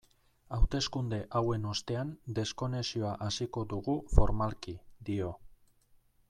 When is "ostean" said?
1.73-2.13